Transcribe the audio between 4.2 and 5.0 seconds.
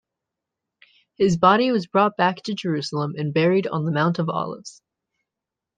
Olives.